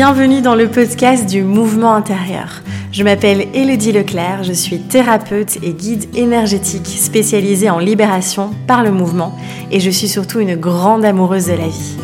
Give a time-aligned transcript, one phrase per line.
[0.00, 2.62] Bienvenue dans le podcast du mouvement intérieur.
[2.92, 8.92] Je m'appelle Elodie Leclerc, je suis thérapeute et guide énergétique spécialisée en libération par le
[8.92, 9.36] mouvement
[9.72, 11.96] et je suis surtout une grande amoureuse de la vie.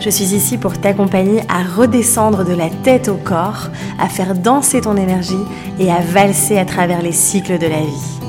[0.00, 4.80] Je suis ici pour t'accompagner à redescendre de la tête au corps, à faire danser
[4.80, 5.34] ton énergie
[5.80, 8.21] et à valser à travers les cycles de la vie.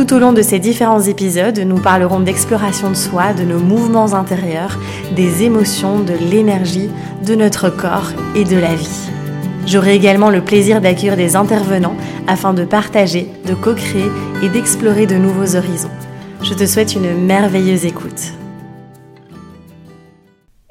[0.00, 4.14] Tout au long de ces différents épisodes, nous parlerons d'exploration de soi, de nos mouvements
[4.14, 4.78] intérieurs,
[5.14, 6.88] des émotions, de l'énergie,
[7.26, 9.10] de notre corps et de la vie.
[9.66, 14.10] J'aurai également le plaisir d'accueillir des intervenants afin de partager, de co-créer
[14.42, 15.90] et d'explorer de nouveaux horizons.
[16.42, 18.39] Je te souhaite une merveilleuse écoute.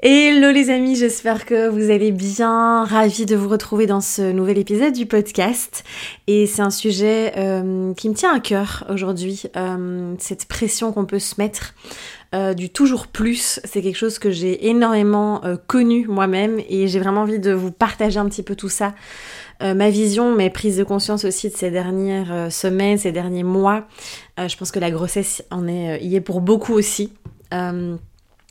[0.02, 2.86] Hello les amis, j'espère que vous allez bien.
[2.86, 5.84] Ravi de vous retrouver dans ce nouvel épisode du podcast.
[6.26, 9.44] Et c'est un sujet euh, qui me tient à cœur aujourd'hui.
[9.58, 11.76] Euh, cette pression qu'on peut se mettre
[12.34, 17.24] euh, du toujours plus, c'est quelque chose que j'ai énormément connu moi-même et j'ai vraiment
[17.24, 18.96] envie de vous partager un petit peu tout ça.
[19.60, 23.86] ma vision, mes prises de conscience aussi de ces dernières semaines, ces derniers mois.
[24.38, 27.12] je pense que la grossesse en est, y est pour beaucoup aussi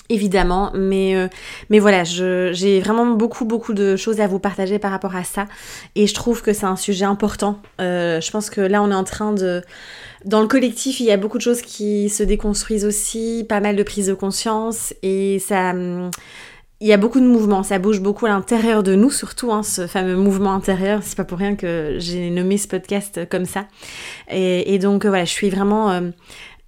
[0.08, 1.28] évidemment, mais, euh,
[1.70, 5.46] mais voilà, j'ai vraiment beaucoup, beaucoup de choses à vous partager par rapport à ça,
[5.94, 7.60] et je trouve que c'est un sujet important.
[7.80, 9.62] Euh, je pense que là, on est en train de...
[10.24, 13.76] Dans le collectif, il y a beaucoup de choses qui se déconstruisent aussi, pas mal
[13.76, 15.74] de prises de conscience, et ça...
[16.80, 19.64] Il y a beaucoup de mouvements, ça bouge beaucoup à l'intérieur de nous, surtout hein,
[19.64, 21.00] ce fameux mouvement intérieur.
[21.02, 23.66] C'est pas pour rien que j'ai nommé ce podcast comme ça.
[24.30, 26.10] Et, donc voilà, je suis vraiment euh,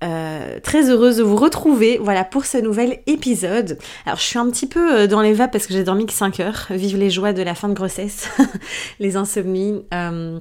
[0.02, 3.78] euh, très heureuse de vous retrouver voilà pour ce nouvel épisode.
[4.06, 6.12] Alors je suis un petit peu euh, dans les vapes parce que j'ai dormi que
[6.12, 6.66] 5 heures.
[6.70, 8.30] Vive les joies de la fin de grossesse,
[9.00, 9.84] les insomnies.
[9.92, 10.40] Euh,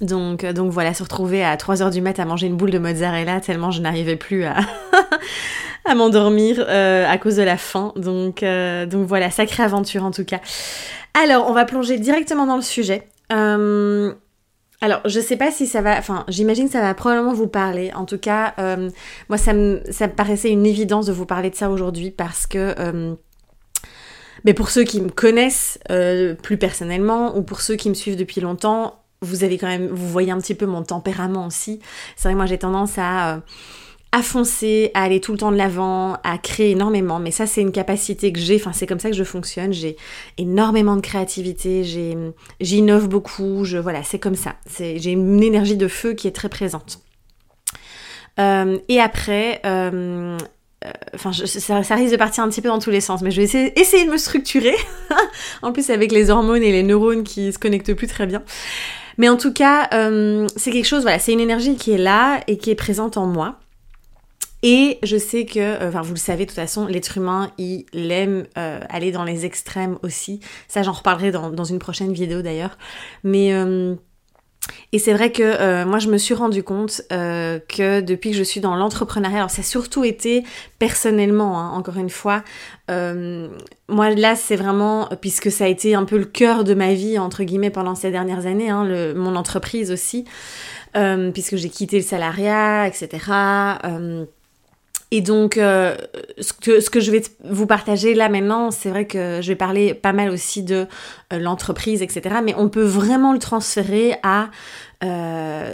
[0.00, 3.40] donc, donc voilà, se retrouver à 3h du mat à manger une boule de mozzarella
[3.40, 4.56] tellement je n'arrivais plus à,
[5.84, 7.92] à m'endormir à cause de la faim.
[7.96, 10.40] Donc, donc voilà, sacrée aventure en tout cas.
[11.14, 13.08] Alors on va plonger directement dans le sujet.
[14.80, 15.98] Alors, je sais pas si ça va.
[15.98, 17.92] Enfin, j'imagine que ça va probablement vous parler.
[17.94, 18.90] En tout cas, euh,
[19.28, 22.74] moi, ça me, ça paraissait une évidence de vous parler de ça aujourd'hui parce que.
[22.78, 23.14] Euh,
[24.44, 28.16] mais pour ceux qui me connaissent euh, plus personnellement ou pour ceux qui me suivent
[28.16, 31.80] depuis longtemps, vous avez quand même, vous voyez un petit peu mon tempérament aussi.
[32.14, 33.40] C'est vrai que moi j'ai tendance à
[34.12, 37.18] à foncer, à aller tout le temps de l'avant, à créer énormément.
[37.18, 38.56] Mais ça, c'est une capacité que j'ai.
[38.56, 39.72] Enfin, c'est comme ça que je fonctionne.
[39.72, 39.96] J'ai
[40.38, 41.84] énormément de créativité.
[42.60, 43.64] J'innove beaucoup.
[43.64, 44.56] Je, voilà, c'est comme ça.
[44.78, 47.00] J'ai une énergie de feu qui est très présente.
[48.38, 50.36] Euh, et après, euh,
[50.84, 53.40] euh, enfin, ça, risque de partir un petit peu dans tous les sens, mais je
[53.40, 54.76] vais essayer, de me structurer.
[55.62, 58.42] en plus, avec les hormones et les neurones qui se connectent plus très bien.
[59.18, 59.88] Mais en tout cas,
[60.56, 63.26] c'est quelque chose, voilà, c'est une énergie qui est là et qui est présente en
[63.26, 63.58] moi.
[64.62, 67.84] Et je sais que, euh, enfin vous le savez de toute façon, l'être humain, il
[67.94, 70.40] aime euh, aller dans les extrêmes aussi.
[70.68, 72.78] Ça j'en reparlerai dans, une prochaine vidéo d'ailleurs.
[73.22, 73.52] Mais...
[73.52, 73.94] Euh,
[74.92, 78.60] et c'est vrai que moi je me suis rendu compte que depuis que je suis
[78.60, 80.42] dans l'entrepreneuriat, alors ça a surtout été
[80.80, 82.42] personnellement, hein, encore une fois,
[82.88, 87.16] moi là c'est vraiment, puisque ça a été un peu le cœur de ma vie,
[87.16, 90.24] entre guillemets, pendant ces dernières années, hein, mon entreprise aussi,
[91.32, 93.20] puisque j'ai quitté le salariat, etc.
[95.12, 95.96] Et donc, euh,
[96.40, 96.52] ce,
[96.90, 100.30] que, je vais vous partager là maintenant, c'est vrai que je vais parler pas mal
[100.30, 100.86] aussi de
[101.32, 102.36] euh, l'entreprise, etc.
[102.42, 104.50] Mais on peut vraiment le transférer à,
[105.04, 105.72] euh,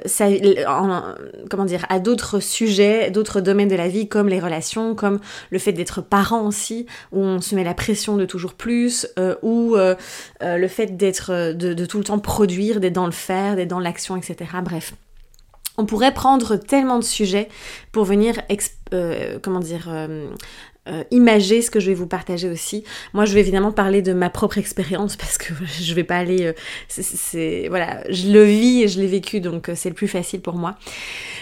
[1.49, 5.19] comment dire, à d'autres sujets, d'autres domaines de la vie, comme les relations, comme
[5.51, 9.07] le fait d'être parent aussi, où on se met la pression de toujours plus,
[9.41, 13.81] ou le fait d'être, de tout le temps produire, d'être dans le faire, d'être dans
[13.81, 14.51] l'action, etc.
[14.63, 14.93] Bref.
[15.79, 17.49] On pourrait prendre tellement de sujets
[17.93, 18.41] pour venir,
[18.93, 20.29] euh, comment dire, euh,
[20.89, 22.85] euh, imager ce que je vais vous partager aussi.
[23.15, 26.53] Moi, je vais évidemment parler de ma propre expérience parce que je vais pas aller.
[26.89, 30.55] c'est voilà, je le vis et je l'ai vécu, donc c'est le plus facile pour
[30.55, 30.77] moi.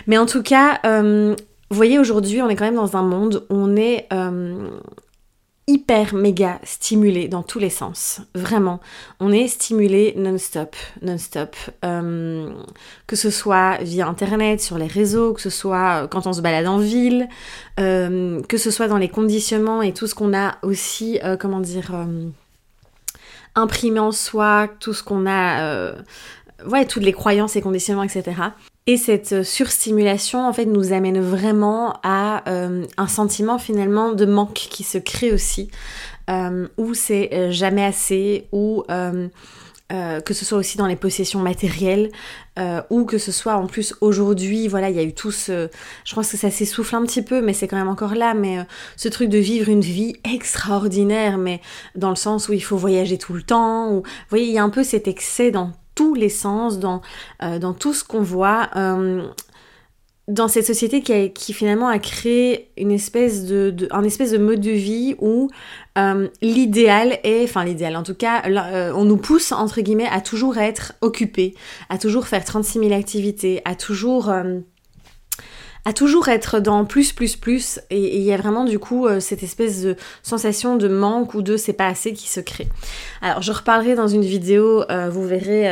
[0.06, 3.56] Mais en tout cas, vous voyez, aujourd'hui, on est quand même dans un monde où
[3.56, 4.08] on est
[5.66, 8.20] hyper méga stimulé dans tous les sens.
[8.34, 8.80] Vraiment.
[9.20, 11.56] On est stimulé non-stop, non-stop.
[11.84, 12.50] Euh,
[13.06, 16.66] que ce soit via internet, sur les réseaux, que ce soit quand on se balade
[16.66, 17.28] en ville,
[17.78, 21.60] euh, que ce soit dans les conditionnements et tout ce qu'on a aussi, euh, comment
[21.60, 21.92] dire,
[23.54, 25.92] imprimé en soi, tout ce qu'on a,
[26.66, 28.32] ouais, toutes les croyances et conditionnements, etc.
[28.86, 34.54] Et cette surstimulation, en fait, nous amène vraiment à euh, un sentiment finalement de manque
[34.54, 35.70] qui se crée aussi,
[36.28, 38.48] euh, où c'est euh, jamais assez,
[39.92, 42.10] euh, que ce soit aussi dans les possessions matérielles,
[42.58, 45.68] euh, ou que ce soit en plus aujourd'hui, voilà, il y a eu tout ce...
[46.04, 48.58] Je pense que ça s'essouffle un petit peu, mais c'est quand même encore là, mais
[48.58, 48.64] euh,
[48.96, 51.60] ce truc de vivre une vie extraordinaire, mais
[51.96, 54.02] dans le sens où il faut voyager tout le temps, ou...
[54.02, 57.02] Vous voyez, il y a un peu cet excès dans tous les sens, dans,
[57.40, 58.70] dans tout ce qu'on voit
[60.30, 64.70] dans cette société qui, finalement a créé une espèce de, un espèce de mode de
[64.70, 65.50] vie où
[65.98, 70.20] euh, l'idéal est, enfin l'idéal en tout cas, euh, on nous pousse entre guillemets à
[70.20, 71.54] toujours être occupé,
[71.88, 74.30] à toujours faire 36 000 activités, à toujours...
[74.30, 74.60] Euh,
[75.84, 79.42] à toujours être dans plus, plus, plus, et il y a vraiment du coup cette
[79.42, 82.68] espèce de sensation de manque ou de c'est pas assez qui se crée.
[83.22, 85.68] Alors je reparlerai dans une vidéo, vous verrez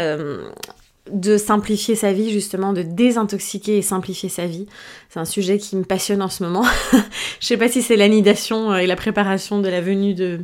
[1.11, 4.67] de simplifier sa vie, justement, de désintoxiquer et simplifier sa vie.
[5.09, 6.65] C'est un sujet qui me passionne en ce moment.
[7.41, 10.41] Je sais pas si c'est l'anidation euh, et la préparation de la venue de,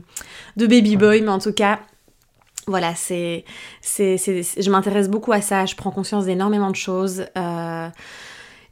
[0.56, 1.80] de Baby Boy, mais en tout cas,
[2.66, 3.44] voilà, c'est,
[3.82, 7.26] c'est, je m'intéresse beaucoup à ça, je prends conscience d'énormément de choses.
[7.36, 7.88] Euh,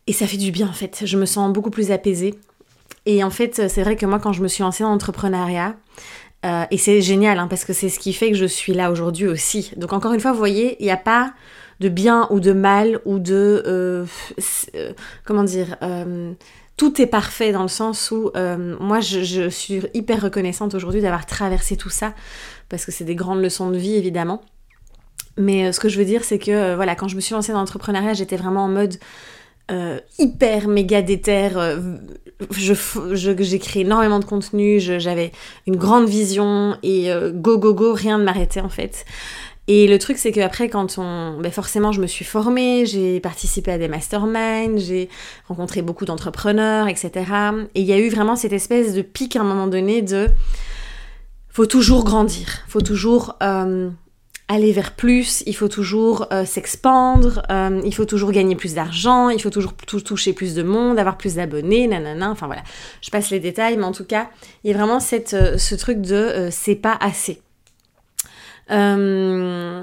[0.07, 2.35] et ça fait du bien en fait, je me sens beaucoup plus apaisée.
[3.05, 5.75] Et en fait, c'est vrai que moi, quand je me suis lancée dans l'entrepreneuriat,
[6.45, 8.91] euh, et c'est génial, hein, parce que c'est ce qui fait que je suis là
[8.91, 9.73] aujourd'hui aussi.
[9.77, 11.33] Donc encore une fois, vous voyez, il n'y a pas
[11.83, 13.63] de bien ou de mal ou de...
[13.67, 14.07] Euh,
[14.75, 14.93] euh,
[15.25, 16.33] comment dire euh,
[16.77, 18.31] tout est parfait dans le sens où
[18.81, 22.15] moi je, suis hyper reconnaissante aujourd'hui d'avoir traversé tout ça
[22.69, 24.41] parce que c'est des grandes leçons de vie évidemment.
[25.37, 27.59] Mais ce que je veux dire c'est que voilà quand je me suis lancée dans
[27.59, 28.97] l'entrepreneuriat j'étais vraiment en mode
[30.19, 31.49] hyper méga déter.
[32.51, 32.75] je,
[33.13, 35.33] j'ai créé énormément de contenu, j'avais
[35.67, 39.05] une grande vision et go go go rien ne m'arrêtait en fait.
[39.69, 41.39] Et le truc, c'est qu'après, quand on.
[41.41, 45.09] Ben forcément, je me suis formée, j'ai participé à des masterminds, j'ai
[45.47, 47.11] rencontré beaucoup d'entrepreneurs, etc.
[47.75, 50.29] Et il y a eu vraiment cette espèce de pic à un moment donné de.
[51.49, 53.91] Faut toujours grandir, faut toujours euh,
[54.49, 59.31] aller vers plus, il faut toujours euh, s'expandre, euh, il faut toujours gagner plus d'argent,
[59.31, 59.75] il faut toujours
[60.05, 62.31] toucher plus de monde, avoir plus d'abonnés, nanana.
[62.31, 62.63] Enfin voilà,
[63.01, 64.31] je passe les détails, mais en tout cas,
[64.65, 67.41] il y a vraiment cette, ce truc de c'est pas assez.
[68.71, 69.83] Euh,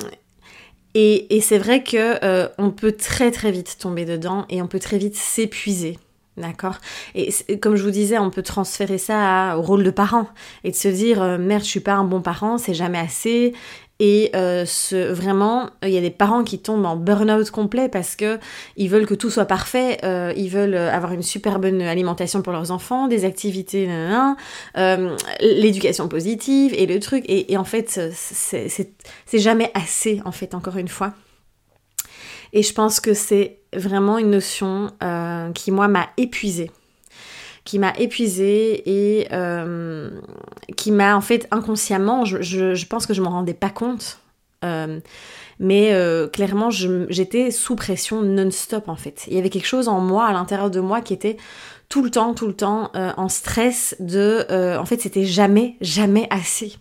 [0.95, 4.79] et, c'est vrai que euh, on peut très très vite tomber dedans et on peut
[4.79, 5.97] très vite s'épuiser.
[6.37, 6.77] D'accord?
[7.15, 10.27] Et comme je vous disais, on peut transférer ça au rôle de parent
[10.63, 13.53] et de se dire euh, merde, je suis pas un bon parent, c'est jamais assez.
[13.99, 18.15] Et euh, ce, vraiment, il y a des parents qui tombent en burn-out complet parce
[18.15, 18.39] que
[18.77, 22.53] ils veulent que tout soit parfait, euh, ils veulent avoir une super bonne alimentation pour
[22.53, 23.89] leurs enfants, des activités,
[24.77, 27.25] euh, l'éducation positive et le truc.
[27.27, 31.13] Et, et en fait, c'est jamais assez, en fait, encore une fois.
[32.53, 34.91] Et je pense que c'est vraiment une notion
[35.53, 36.71] qui, moi, m'a épuisée
[37.69, 40.09] qui m'a épuisée et euh,
[40.75, 44.17] qui m'a en fait inconsciemment, je, pense que je m'en rendais pas compte,
[44.65, 44.99] euh,
[45.59, 49.25] mais euh, clairement j'étais sous pression non-stop en fait.
[49.27, 51.37] Il y avait quelque chose en moi, à l'intérieur de moi, qui était
[51.89, 56.73] tout le temps, tout le temps en stress de, en fait c'était jamais, jamais assez.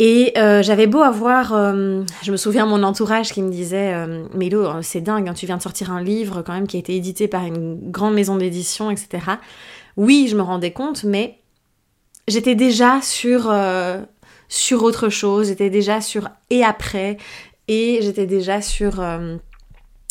[0.00, 4.26] Et euh, j'avais beau avoir, euh, je me souviens mon entourage qui me disait, euh,
[4.32, 6.80] Mélo, euh, c'est dingue, hein, tu viens de sortir un livre quand même qui a
[6.80, 9.24] été édité par une grande maison d'édition, etc.
[9.96, 11.40] Oui, je me rendais compte, mais
[12.28, 13.52] j'étais déjà sur,
[14.48, 17.16] sur autre chose, j'étais déjà sur et après,
[17.66, 19.02] et j'étais déjà sur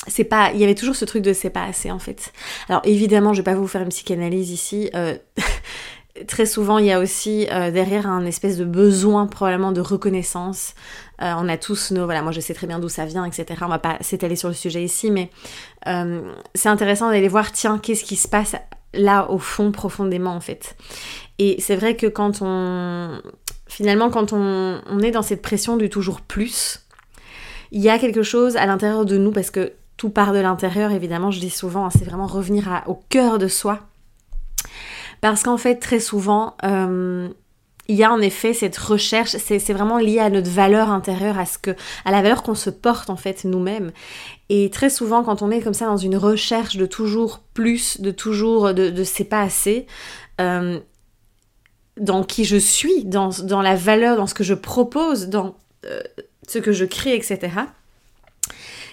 [0.08, 2.32] c'est pas il y avait toujours ce truc de c'est pas assez en fait
[2.70, 4.90] alors évidemment je vais pas vous faire une psychanalyse ici
[6.28, 10.74] très souvent, il y a aussi euh, derrière un espèce de besoin probablement de reconnaissance.
[11.22, 12.06] Euh, on a tous nos...
[12.06, 13.46] Voilà, moi je sais très bien d'où ça vient, etc.
[13.62, 15.30] On va pas s'étaler sur le sujet ici, mais
[15.88, 16.22] euh,
[16.56, 18.56] c'est intéressant d'aller voir, tiens, qu'est-ce qui se passe
[18.94, 20.76] là au fond, profondément en fait.
[21.40, 23.22] Et c'est vrai que quand on...
[23.68, 26.86] Finalement, quand on, on est dans cette pression du toujours plus,
[27.72, 30.92] il y a quelque chose à l'intérieur de nous, parce que tout part de l'intérieur,
[30.92, 33.82] évidemment, je dis souvent, hein, c'est vraiment revenir au cœur de soi
[35.22, 37.30] parce qu'en fait, très souvent, euh,
[37.88, 41.46] il y a en effet cette recherche, c'est vraiment lié à notre valeur intérieure, à,
[41.46, 41.72] ce que,
[42.06, 43.92] à la valeur qu'on se porte en fait nous-mêmes.
[44.50, 48.12] Et très souvent, quand on est comme ça dans une recherche de toujours plus, de
[48.12, 49.88] toujours, de, de c'est pas assez,
[50.42, 50.80] euh,
[51.98, 55.56] dans qui je suis, dans, dans, la valeur, dans ce que je propose, dans
[55.86, 56.02] euh,
[56.48, 57.50] ce que je crée, etc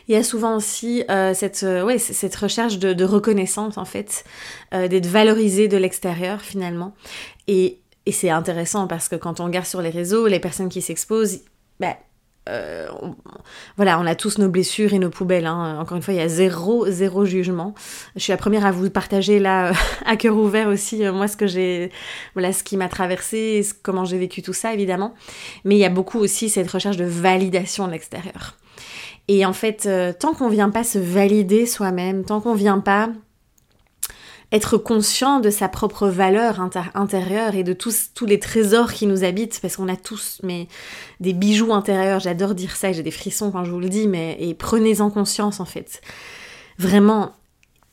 [0.09, 4.25] il y a souvent aussi euh, cette, euh, ouais, cette recherche de, reconnaissance, en fait,
[4.73, 6.95] euh, d'être valorisé de l'extérieur, finalement.
[7.49, 10.83] Et, et c'est intéressant parce que quand on regarde sur les réseaux, les personnes qui
[10.83, 11.41] s'exposent,
[11.81, 11.97] bah,
[12.49, 12.89] euh,
[13.77, 15.47] voilà, on a tous nos blessures et nos poubelles.
[15.47, 15.79] Hein.
[15.81, 17.75] Encore une fois, il y a zéro, zéro jugement.
[18.17, 19.73] Je suis la première à vous partager là,
[20.07, 21.91] à cœur ouvert aussi, moi, ce que j'ai,
[22.35, 25.15] voilà, ce qui m'a traversé, comment j'ai vécu tout ça, évidemment.
[25.65, 28.57] Mais il y a beaucoup aussi cette recherche de validation de l'extérieur.
[29.29, 33.09] Et en fait, euh, tant qu'on vient pas se valider soi-même, tant qu'on vient pas
[34.53, 36.61] être conscient de sa propre valeur
[36.95, 40.69] intérieure et de tous, tous les trésors qui nous habitent, parce qu'on a tous mais,
[41.19, 44.55] des bijoux intérieurs, j'adore dire ça, j'ai des frissons quand je vous le dis, mais
[44.59, 46.03] prenez-en conscience en fait.
[46.79, 47.33] Vraiment.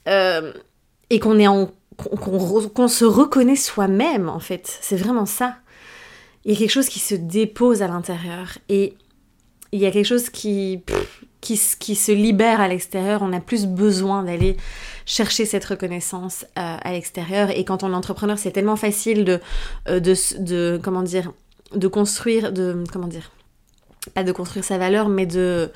[0.07, 0.53] Euh,
[1.09, 1.67] et qu'on
[2.88, 4.77] se reconnaît soi-même en fait.
[4.81, 5.55] C'est vraiment ça.
[6.45, 8.95] Il y a quelque chose qui se dépose à l'intérieur et
[9.71, 10.81] il y a quelque chose qui,
[11.39, 13.21] qui, se libère à l'extérieur.
[13.21, 14.57] On a plus besoin d'aller
[15.05, 17.49] chercher cette reconnaissance euh, à l'extérieur.
[17.51, 19.39] Et quand on est entrepreneur, c'est tellement facile de,
[19.87, 21.31] euh, de, de, comment dire,
[21.75, 23.31] de construire, de, comment dire,
[24.13, 25.71] pas de construire sa valeur, mais de,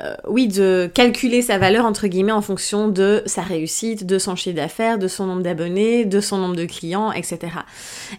[0.00, 4.36] euh, oui, de calculer sa valeur entre guillemets en fonction de sa réussite, de son
[4.36, 7.38] chiffre d'affaires, de son nombre d'abonnés, de son nombre de clients, etc.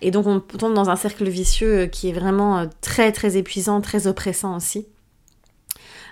[0.01, 4.07] Et donc on tombe dans un cercle vicieux qui est vraiment très très épuisant, très
[4.07, 4.85] oppressant aussi.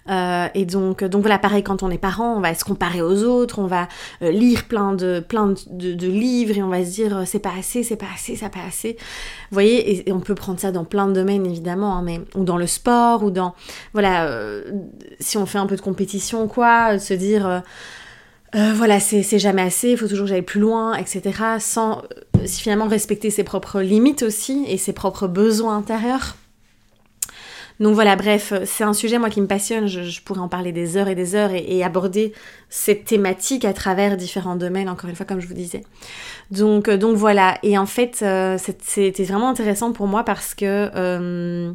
[0.09, 3.23] Euh, et donc, donc voilà, pareil, quand on est parent, on va se comparer aux
[3.23, 3.87] autres, on va
[4.21, 7.53] euh, lire plein de, plein de, livres et on va se dire euh, c'est pas
[7.57, 8.93] assez, c'est pas assez, c'est pas assez.
[8.93, 12.43] Vous voyez, et, on peut prendre ça dans plein de domaines évidemment, hein, mais ou
[12.43, 13.53] dans le sport, ou dans
[13.93, 14.29] voilà,
[15.19, 17.61] si on fait un peu de compétition, quoi, se dire
[18.53, 21.21] voilà, c'est jamais assez, il faut toujours que j'aille plus loin, etc.
[21.59, 22.01] Sans
[22.47, 26.35] finalement respecter ses propres limites aussi et ses propres besoins intérieurs.
[27.81, 30.97] Donc voilà, bref, c'est un sujet moi qui me passionne, je, pourrais en parler des
[30.97, 32.31] heures et des heures et, aborder
[32.69, 35.81] cette thématique à travers différents domaines, encore une fois comme je vous disais.
[36.51, 40.91] Donc, euh, donc voilà, et en fait euh, c'était vraiment intéressant pour moi parce que
[40.95, 41.73] euh,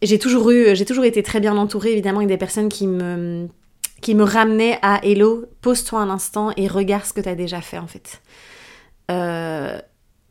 [0.00, 3.48] j'ai toujours eu, j'ai toujours été très bien entourée évidemment avec des personnes qui me
[4.08, 7.86] ramenaient à Hello, pose-toi un instant et regarde ce que tu as déjà fait en
[7.86, 8.22] fait.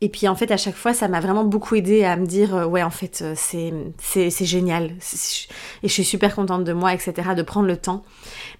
[0.02, 2.54] Et puis en fait, à chaque fois, ça m'a vraiment beaucoup aidé à me dire,
[2.54, 4.92] euh, ouais, en fait, euh, c'est, génial.
[5.82, 8.02] Et je suis super contente de moi, etc., de prendre le temps.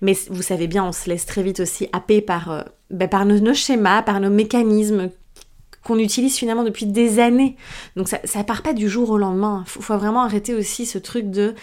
[0.03, 3.55] Mais vous savez bien, on se laisse très vite aussi happer par, euh, ben, nos,
[3.55, 5.11] schémas, par nos mécanismes
[5.83, 7.57] qu'on utilise finalement depuis des années.
[7.97, 9.65] Donc ça, ça part pas du jour au lendemain.
[9.67, 11.55] Il faut, vraiment arrêter aussi ce truc de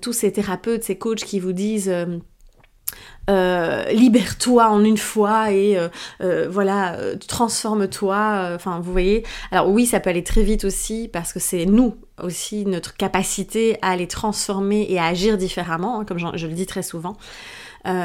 [0.00, 1.92] tous ces thérapeutes, ces coachs qui vous disent...
[3.28, 5.88] Euh, libère-toi en une fois et euh,
[6.20, 6.96] euh, voilà,
[7.28, 8.50] transforme-toi.
[8.54, 9.24] Enfin, vous voyez.
[9.52, 13.78] Alors oui, ça peut aller très vite aussi parce que c'est nous aussi notre capacité
[13.82, 17.16] à les transformer et à agir différemment, hein, comme je, le dis très souvent.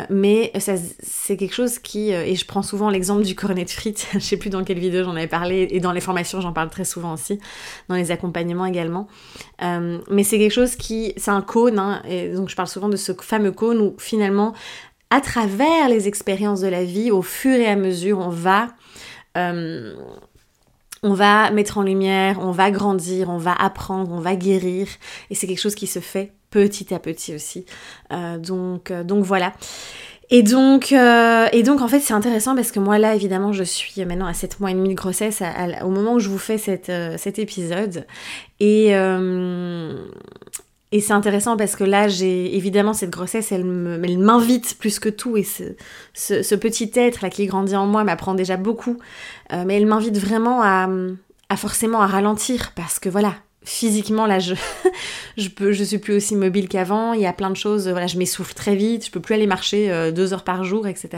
[0.10, 4.20] Mais c'est quelque chose qui, et je prends souvent l'exemple du cornet de frites, je
[4.20, 6.86] sais plus dans quelle vidéo j'en avais parlé, et dans les formations j'en parle très
[6.86, 7.40] souvent aussi,
[7.90, 9.08] dans les accompagnements également.
[9.62, 12.98] mais c'est quelque chose qui, c'est un cône, hein, et donc je parle souvent de
[12.98, 14.54] ce fameux cône où finalement
[15.10, 18.70] à travers les expériences de la vie, au fur et à mesure, on va,
[19.38, 19.96] euh,
[21.04, 24.88] on va mettre en lumière, on va grandir, on va apprendre, on va guérir.
[25.30, 27.66] Et c'est quelque chose qui se fait petit à petit aussi.
[28.14, 29.54] Euh, donc, euh, donc voilà.
[30.32, 34.04] Et donc, et donc en fait c'est intéressant parce que moi là évidemment je suis
[34.06, 35.44] maintenant à 7 mois et demi de grossesse
[35.84, 38.08] au moment où je vous fais cet épisode
[38.60, 38.96] et,
[40.96, 45.36] et c'est intéressant parce que là, j'ai évidemment cette grossesse, elle m'invite plus que tout.
[45.36, 48.98] Et ce, petit être là qui grandit en moi m'apprend déjà beaucoup.
[49.52, 50.88] Euh, mais elle m'invite vraiment à,
[51.58, 53.34] forcément à ralentir parce que voilà,
[53.66, 54.56] physiquement là, je,
[55.38, 57.14] je, peux, je suis plus aussi mobile qu'avant.
[57.14, 57.88] Il y a plein de choses.
[57.90, 59.06] Voilà, je m'essouffle très vite.
[59.06, 61.10] Je peux plus aller marcher euh, deux heures par jour, etc.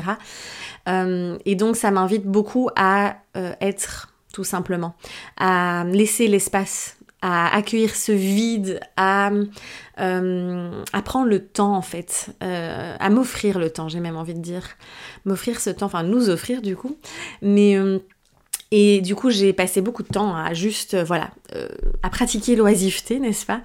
[0.87, 3.17] Euh, et donc, ça m'invite beaucoup à
[3.61, 4.95] être tout simplement,
[5.37, 9.31] à laisser l'espace à accueillir ce vide, à,
[9.99, 14.35] euh, à prendre le temps en fait, euh, à m'offrir le temps, j'ai même envie
[14.35, 14.63] de dire,
[15.25, 16.95] m'offrir ce temps, enfin nous offrir du coup,
[17.41, 17.99] mais euh,
[18.71, 21.69] et du coup, j'ai passé beaucoup de temps à juste, euh, voilà, euh,
[22.03, 23.61] à pratiquer l'oisiveté, n'est-ce pas?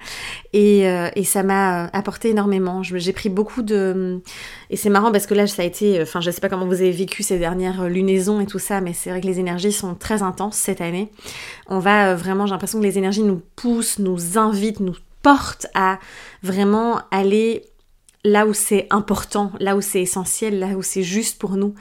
[0.53, 2.83] Et, euh, et, ça m'a apporté énormément.
[2.83, 4.21] J'ai pris beaucoup de...
[4.69, 6.01] Et c'est marrant parce que là, ça a été...
[6.01, 8.93] Enfin, je sais pas comment vous avez vécu ces dernières lunaisons et tout ça, mais
[8.93, 11.09] c'est vrai que les énergies sont très intenses cette année.
[11.67, 12.45] On va vraiment...
[12.45, 15.99] J'ai l'impression que les énergies nous poussent, nous invitent, nous portent à
[16.43, 17.63] vraiment aller
[18.25, 21.73] là où c'est important, là où c'est essentiel, là où c'est juste pour nous.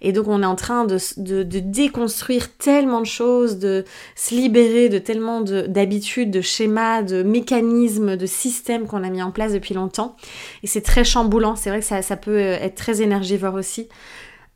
[0.00, 3.84] Et donc on est en train de, de, déconstruire tellement de choses, de
[4.16, 9.30] se libérer de tellement d'habitudes, de, schémas, de mécanismes, de systèmes qu'on a mis en
[9.30, 10.16] place depuis longtemps.
[10.62, 13.88] Et c'est très chamboulant, c'est vrai que ça, ça, peut être très énergivore aussi,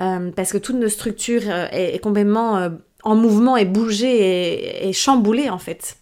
[0.00, 2.70] euh, parce que toute notre structure euh, est, complètement euh,
[3.02, 5.98] en mouvement et bougée et, et chamboulée en fait.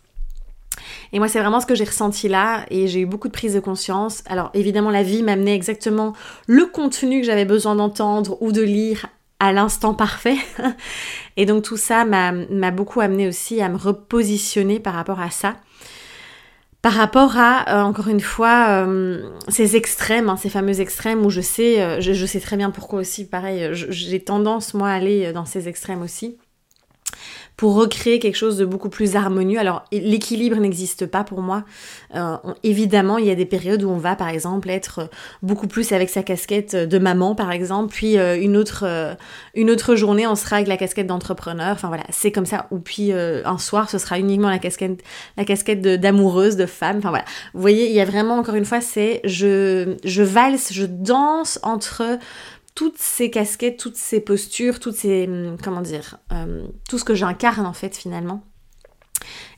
[1.12, 3.54] Et moi, c'est vraiment ce que j'ai ressenti là et j'ai eu beaucoup de prise
[3.54, 4.22] de conscience.
[4.26, 6.14] Alors évidemment, la vie m'amenait exactement
[6.46, 9.06] le contenu que j'avais besoin d'entendre ou de lire
[9.38, 10.38] à l'instant parfait.
[11.36, 15.56] et donc tout ça m'a beaucoup amené aussi à me repositionner par rapport à ça
[16.82, 21.30] par rapport à, euh, encore une fois, euh, ces extrêmes, hein, ces fameux extrêmes où
[21.30, 25.32] je sais, euh, je, sais très bien pourquoi aussi, pareil, j'ai tendance, moi, à aller
[25.32, 26.38] dans ces extrêmes aussi
[27.62, 29.60] pour recréer quelque chose de beaucoup plus harmonieux.
[29.60, 31.62] Alors l'équilibre n'existe pas pour moi.
[32.16, 35.08] Euh, évidemment, il y a des périodes où on va par exemple être
[35.42, 39.14] beaucoup plus avec sa casquette de maman par exemple, puis euh, une autre euh,
[39.54, 41.70] une autre journée on sera avec la casquette d'entrepreneur.
[41.70, 42.66] Enfin voilà, c'est comme ça.
[42.72, 45.00] Ou puis un soir ce sera uniquement la casquette
[45.36, 46.98] la casquette d'amoureuse, de, femme.
[46.98, 47.26] Enfin voilà.
[47.54, 51.60] Vous voyez, il y a vraiment encore une fois c'est je je valse, je danse
[51.62, 52.18] entre
[52.74, 55.26] toutes ces casquettes, toutes ces postures, toutes ces.
[55.26, 58.42] Hum, comment dire euh, Tout ce que j'incarne en fait finalement.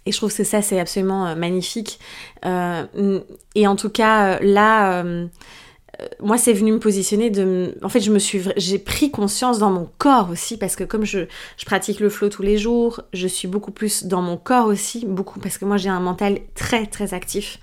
[0.06, 1.98] Et je trouve que ça, c'est absolument euh, magnifique.
[2.44, 3.20] Euh,
[3.54, 5.26] et en tout cas, là, euh,
[6.20, 7.74] moi, c'est venu me positionner de.
[7.82, 11.04] En fait, je me suis, j'ai pris conscience dans mon corps aussi parce que comme
[11.04, 11.20] je,
[11.56, 15.04] je pratique le flow tous les jours, je suis beaucoup plus dans mon corps aussi,
[15.06, 17.58] beaucoup parce que moi j'ai un mental très très actif.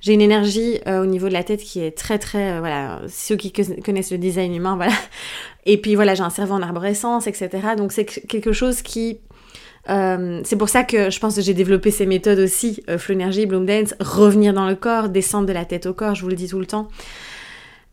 [0.00, 3.02] J'ai une énergie euh, au niveau de la tête qui est très très euh, voilà.
[3.08, 4.94] Ceux qui connaissent le design humain, voilà.
[5.64, 7.50] Et puis voilà, j'ai un cerveau en arborescence, etc.
[7.76, 9.18] Donc c'est quelque chose qui
[9.88, 13.66] c'est pour ça que je pense que j'ai développé ces méthodes aussi, Flow Energy, Bloom
[13.66, 16.48] Dance, revenir dans le corps, descendre de la tête au corps, je vous le dis
[16.48, 16.88] tout le temps.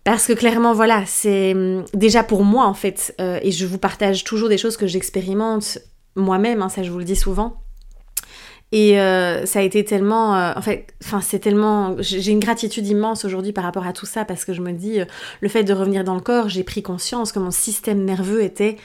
[0.03, 3.77] Parce que clairement, voilà, c'est hum, déjà pour moi en fait, euh, et je vous
[3.77, 5.79] partage toujours des choses que j'expérimente
[6.15, 7.61] moi-même, hein, ça je vous le dis souvent.
[8.73, 12.87] Et euh, ça a été tellement, euh, en fait, enfin c'est tellement, j'ai une gratitude
[12.87, 14.99] immense aujourd'hui par rapport à tout ça parce que je me dis,
[15.41, 18.77] le fait de revenir dans le corps, j'ai pris conscience que mon système nerveux était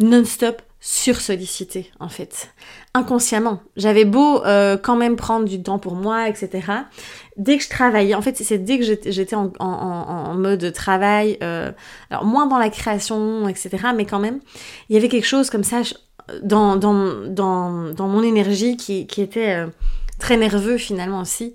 [0.00, 2.48] non-stop sursollicité en fait,
[2.94, 3.60] inconsciemment.
[3.76, 4.40] J'avais beau
[4.82, 6.62] quand même prendre du temps pour moi, etc
[7.36, 11.70] dès que je travaillais, en fait, c'est dès que j'étais en, mode travail, euh,
[12.10, 14.40] alors moins dans la création, etc., mais quand même,
[14.88, 15.82] il y avait quelque chose comme ça
[16.42, 19.66] dans, dans, dans, mon énergie qui, qui était euh,
[20.18, 21.52] très nerveux finalement aussi.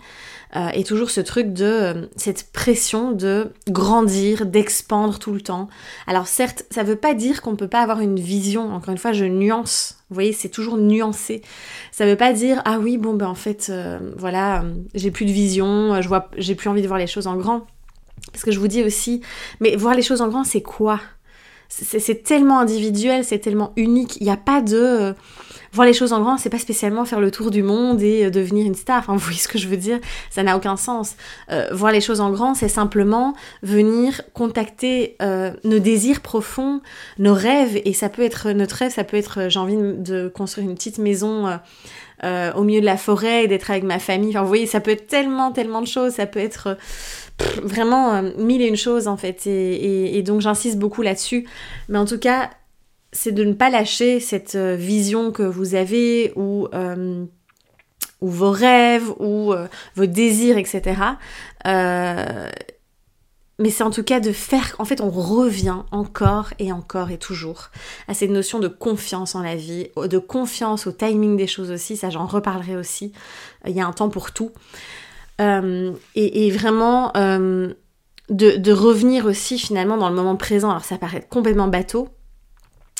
[0.56, 5.70] Euh, et toujours ce truc de euh, cette pression de grandir, d'expandre tout le temps.
[6.08, 8.74] Alors certes, ça veut pas dire qu'on peut pas avoir une vision.
[8.74, 9.98] Encore une fois, je nuance.
[10.10, 11.44] Vous voyez, c'est toujours nuancé.
[11.91, 14.63] Ça veut pas dire ah oui bon ben en fait euh, voilà
[14.96, 16.00] j'ai plus de vision,
[16.38, 17.68] j'ai plus envie de voir les choses en grand.
[18.31, 19.22] Parce que je vous dis aussi,
[19.59, 21.00] mais voir les choses en grand, c'est quoi?
[21.70, 24.18] C'est tellement individuel, c'est tellement unique.
[24.20, 25.16] Il n'y a pas de
[25.72, 28.29] voir les choses en grand, c'est pas spécialement faire le tour du monde et euh,
[28.29, 29.00] devenir une star.
[29.00, 30.00] Enfin, vous voyez ce que je veux dire?
[30.29, 31.16] Ça n'a aucun sens.
[31.51, 36.82] Euh, voir les choses en grand, c'est simplement venir contacter euh, nos désirs profonds,
[37.18, 37.79] nos rêves.
[37.86, 40.98] Et ça peut être notre rêve, ça peut être j'ai envie de construire une petite
[40.98, 41.60] maison.
[42.24, 44.32] au milieu de la forêt et d'être avec ma famille.
[44.32, 46.14] Enfin, vous voyez, ça peut être tellement, tellement de choses.
[46.14, 46.77] Ça peut être
[47.64, 49.48] vraiment mille et une choses en fait.
[49.48, 51.48] et donc j'insiste beaucoup là-dessus.
[51.88, 52.50] Mais en tout cas,
[53.12, 57.25] c'est de ne pas lâcher cette euh, vision que vous avez ou, euh,
[58.22, 61.02] vos rêves ou euh, vos désirs, etc.
[61.66, 67.18] mais c'est en tout cas de faire, en fait on revient encore et encore et
[67.18, 67.70] toujours
[68.08, 71.98] à cette notion de confiance en la vie, de confiance au timing des choses aussi,
[71.98, 73.12] ça j'en reparlerai aussi,
[73.68, 74.52] il y a un temps pour tout.
[75.40, 77.56] Et, vraiment de,
[78.30, 82.10] de revenir aussi finalement dans le moment présent, alors ça paraît complètement bateau,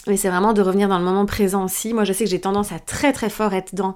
[0.08, 1.94] mais c'est vraiment de revenir dans le moment présent aussi.
[1.94, 3.96] Moi, je sais que j'ai tendance à très très fort être dans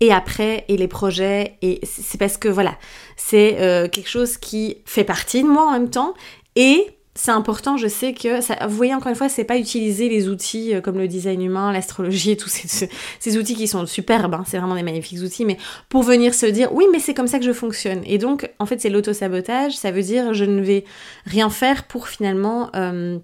[0.00, 1.58] et après et les projets.
[1.62, 2.76] Et c'est parce que voilà,
[3.16, 6.14] c'est euh, quelque chose qui fait partie de moi en même temps.
[6.56, 10.28] Et c'est important, je sais que, vous voyez encore une fois, c'est pas utiliser les
[10.28, 14.44] outils euh, comme le design humain, l'astrologie et tous ces, outils qui sont superbes, hein,
[14.46, 15.56] c'est vraiment des magnifiques outils, mais
[15.88, 18.02] pour venir se dire, oui, mais c'est comme ça que je fonctionne.
[18.06, 20.84] Et donc, en fait, c'est l'auto-sabotage, ça veut dire, je ne vais
[21.26, 22.70] rien faire pour finalement...
[22.74, 23.18] Euh,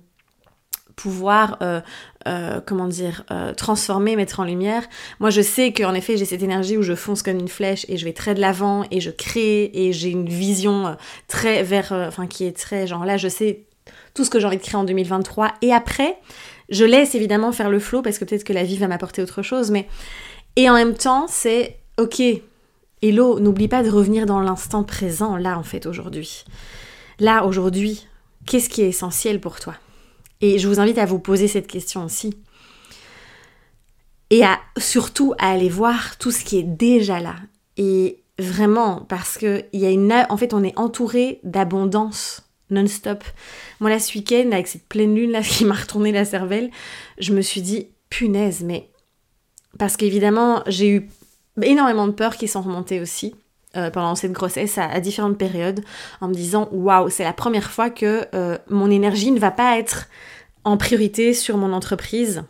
[0.96, 3.24] pouvoir euh, comment dire
[3.58, 4.82] transformer mettre en lumière
[5.20, 7.98] moi je sais qu'en effet j'ai cette énergie où je fonce comme une flèche et
[7.98, 10.96] je vais très de l'avant et je crée et j'ai une vision
[11.28, 13.66] très vers enfin qui est très genre là je sais
[14.16, 16.18] tout ce que j'ai envie de créer en 2023 et après
[16.68, 19.42] je laisse évidemment faire le flow parce que peut-être que la vie va m'apporter autre
[19.42, 19.86] chose mais
[20.56, 22.20] et en même temps c'est ok
[23.02, 26.44] hello n'oublie pas de revenir dans l'instant présent là en fait aujourd'hui
[27.20, 28.08] là aujourd'hui
[28.46, 29.74] qu'est-ce qui est essentiel pour toi?
[30.40, 32.38] Et je vous invite à vous poser cette question aussi.
[34.30, 37.36] Et à surtout à aller voir tout ce qui est déjà là.
[37.76, 40.12] Et vraiment, parce que il y a une.
[40.28, 43.24] En fait, on est entouré d'abondance non-stop.
[43.80, 46.70] Moi, là, ce week-end, avec cette pleine lune là qui m'a retourné la cervelle,
[47.18, 48.90] je me suis dit, punaise, mais.
[49.78, 51.08] Parce qu'évidemment, j'ai eu
[51.62, 53.34] énormément de peurs qui sont remontées aussi.
[53.76, 55.84] euh, pendant cette grossesse à, différentes périodes
[56.20, 59.78] en me disant waouh, c'est la première fois que euh, mon énergie ne va pas
[59.78, 60.08] être
[60.64, 62.42] en priorité sur mon entreprise,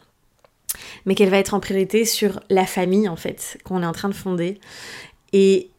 [1.04, 4.08] mais qu'elle va être en priorité sur la famille en fait qu'on est en train
[4.08, 4.60] de fonder.
[5.32, 5.70] Et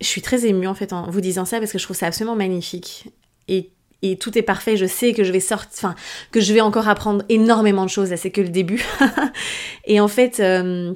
[0.00, 2.06] je suis très émue en fait en vous disant ça parce que je trouve ça
[2.06, 3.10] absolument magnifique.
[3.48, 3.70] Et,
[4.20, 5.96] tout est parfait, je sais que je vais sortir,
[6.30, 8.84] que je vais encore apprendre énormément de choses, c'est que le début.
[9.84, 10.94] et en fait, euh,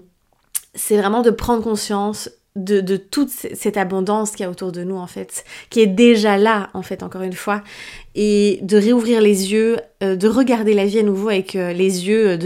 [0.77, 4.83] c'est vraiment de prendre conscience de, de, toute cette abondance qu'il y a autour de
[4.83, 7.63] nous en fait, qui est déjà là en fait encore une fois,
[8.15, 12.09] et de réouvrir les yeux, euh, de regarder la vie à nouveau avec euh, les
[12.09, 12.39] yeux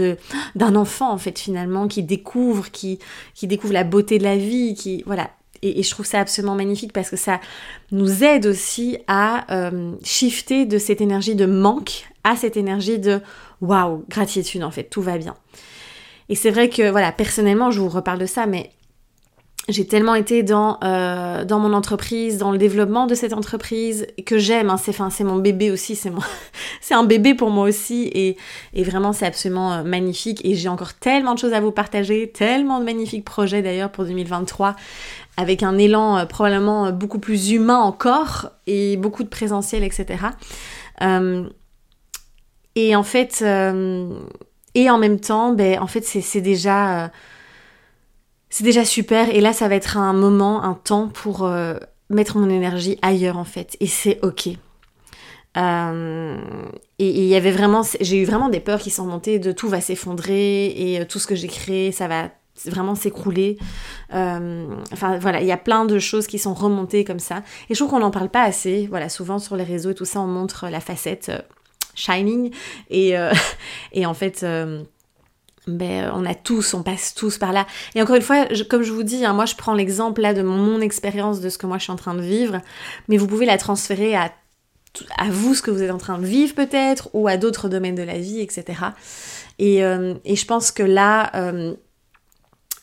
[0.55, 2.99] d'un enfant en fait finalement qui découvre, qui
[3.33, 5.31] qui découvre la beauté de la vie, qui voilà.
[5.61, 7.39] Et, je trouve ça absolument magnifique parce que ça
[7.91, 13.21] nous aide aussi à euh, shifter de cette énergie de manque à cette énergie de
[13.61, 15.35] waouh, gratitude en fait, tout va bien.
[16.29, 18.71] Et c'est vrai que voilà, personnellement, je vous reparle de ça, mais
[19.67, 24.37] j'ai tellement été dans, euh, dans mon entreprise, dans le développement de cette entreprise, que
[24.37, 26.11] j'aime, hein, c'est, c'est mon bébé aussi, c'est,
[26.81, 28.37] c'est un bébé pour moi aussi, et,
[28.73, 32.29] et vraiment c'est absolument euh, magnifique, et j'ai encore tellement de choses à vous partager,
[32.31, 34.75] tellement de magnifiques projets d'ailleurs pour 2023,
[35.37, 40.25] avec un élan euh, probablement beaucoup plus humain encore, et beaucoup de présentiel, etc.
[42.75, 43.43] et en fait,
[44.75, 47.09] et en même temps, ben, en fait c'est, c'est déjà
[48.55, 51.75] c'est déjà super et là ça va être un moment, un temps pour euh,
[52.09, 54.47] mettre mon énergie ailleurs en fait et c'est ok.
[55.57, 56.37] Euh,
[56.97, 59.67] et il y avait vraiment, j'ai eu vraiment des peurs qui sont montées de tout
[59.67, 62.29] va s'effondrer et euh, tout ce que j'ai créé ça va
[62.65, 63.57] vraiment s'écrouler.
[64.09, 67.43] enfin voilà, il y a plein de choses qui sont remontées comme ça.
[67.69, 68.87] Et je trouve qu'on n'en parle pas assez.
[68.87, 71.29] Voilà, souvent sur les réseaux et tout ça, on montre la facette
[71.93, 72.53] shining.
[72.89, 73.15] Et,
[73.91, 74.45] et en fait,
[75.67, 77.65] ben, on a tous, on passe tous par là.
[77.95, 80.41] Et encore une fois, comme je vous dis, hein, moi je prends l'exemple là de
[80.41, 82.61] mon, expérience, de ce que moi je suis en train de vivre,
[83.07, 84.31] mais vous pouvez la transférer à,
[85.17, 87.95] à vous, ce que vous êtes en train de vivre peut-être, ou à d'autres domaines
[87.95, 88.79] de la vie, etc.
[89.61, 91.73] Euh, et, je pense que là, euh,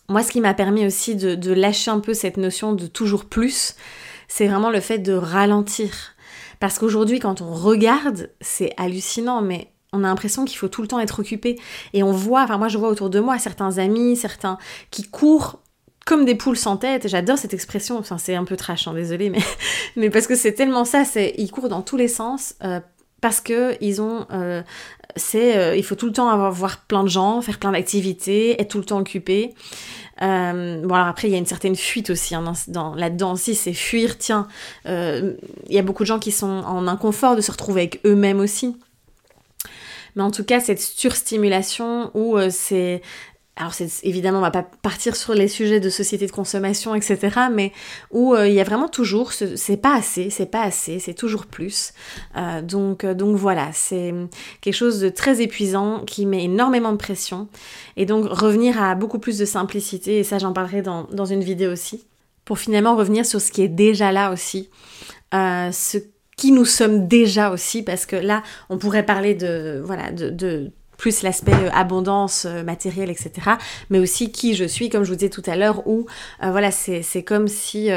[0.09, 3.77] moi ce qui m'a permis aussi de lâcher un peu cette notion de toujours plus,
[4.27, 6.15] c'est vraiment le fait de ralentir.
[6.59, 10.89] Parce qu'aujourd'hui, quand on regarde, c'est hallucinant, mais on a l'impression qu'il faut tout le
[10.89, 11.59] temps être occupé.
[11.93, 14.59] Et on voit, enfin moi je vois autour de moi certains amis, certains
[14.91, 15.61] qui courent
[16.05, 17.09] comme des poules sans tête.
[17.09, 19.41] J'adore cette expression, enfin c'est un peu trash, hein, désolé, mais,
[19.97, 22.55] mais parce que c'est tellement ça, c'est ils courent dans tous les sens.
[22.65, 22.81] Euh,
[23.21, 24.63] parce que ils ont, euh,
[25.15, 28.61] c'est, euh, il faut tout le temps avoir voir plein de gens, faire plein d'activités,
[28.61, 29.55] être tout le temps occupé.
[30.19, 33.75] bon alors après il y a une certaine fuite aussi hein, dans, là-dedans aussi, c'est
[33.75, 34.19] fuir.
[34.19, 34.49] Tiens,
[34.87, 35.37] il
[35.69, 38.77] y a beaucoup de gens qui sont en inconfort de se retrouver avec eux-mêmes aussi.
[40.17, 43.03] Mais en tout cas, cette surstimulation où euh, c'est
[43.55, 47.71] alors évidemment on va pas partir sur les sujets de société de consommation etc mais
[48.11, 51.45] où euh, il y a vraiment toujours c'est pas assez c'est pas assez c'est toujours
[51.45, 51.93] plus.
[52.39, 54.15] Euh, donc donc voilà c'est
[54.63, 57.49] quelque chose de très épuisant qui met énormément de pression.
[57.97, 61.45] Et donc revenir à beaucoup plus de simplicité et ça j'en parlerai dans, dans une
[61.45, 62.07] vidéo aussi
[62.47, 64.71] pour finalement revenir sur ce qui est déjà là aussi.
[65.33, 65.99] Ce
[66.37, 71.23] qui nous sommes déjà aussi, parce que là, on pourrait parler de, voilà, de, plus
[71.23, 73.33] l'aspect euh, abondance euh, matérielle, etc.
[73.91, 76.07] Mais aussi qui je suis, comme je vous disais tout à l'heure, où,
[76.43, 77.91] euh, voilà, c'est comme si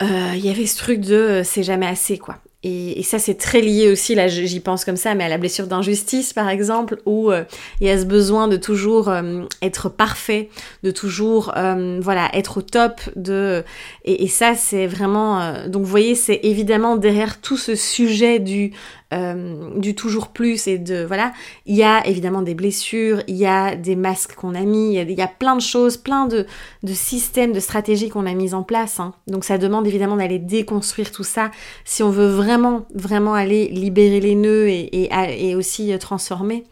[0.00, 2.38] il y avait ce truc de c'est jamais assez, quoi.
[2.64, 5.68] Et, ça, c'est très lié aussi, là j'y pense comme ça, mais à la blessure
[5.68, 7.44] d'injustice, par exemple, où euh,
[7.80, 10.48] il y a ce besoin de toujours euh, être parfait,
[10.82, 13.62] de toujours, euh, voilà, être au top, de...
[14.04, 15.68] Et, et ça, c'est vraiment...
[15.68, 18.72] donc, vous voyez, c'est évidemment derrière tout ce sujet du
[19.14, 21.32] euh, du toujours plus et de voilà,
[21.64, 25.10] il y a évidemment des blessures, il y a des masques qu'on a mis, il
[25.10, 26.46] y, a, plein de choses, plein de,
[26.92, 29.00] systèmes, de stratégies qu'on a mis en place.
[29.00, 29.14] Hein.
[29.26, 31.50] Donc ça demande évidemment d'aller déconstruire tout ça
[31.86, 36.64] si on veut vraiment, vraiment aller libérer les nœuds et, et, aussi euh, transformer.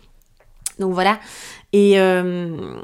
[0.79, 1.19] Donc voilà.
[1.73, 2.77] Et, euh,